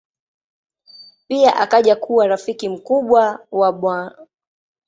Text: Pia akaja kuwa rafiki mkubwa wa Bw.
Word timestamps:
Pia 1.27 1.55
akaja 1.55 1.95
kuwa 1.95 2.27
rafiki 2.27 2.69
mkubwa 2.69 3.45
wa 3.51 3.71
Bw. 3.71 4.09